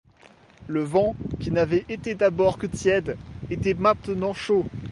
[0.65, 3.17] Le vent, qui n’avait été d’abord que tiède,
[3.51, 4.65] était maintenant chaud.